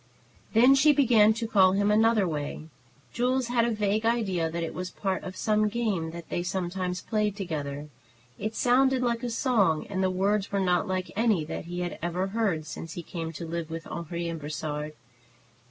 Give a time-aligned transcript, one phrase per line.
[0.53, 2.63] Then she began to call him another way.
[3.13, 6.41] Jules had a vague idea that it was a part of some game that they
[6.41, 7.87] sometimes played together.
[8.39, 11.99] It sounded like a song, and the words were not like any that he had
[12.01, 14.93] ever heard since he came to live with Henri and Brossard.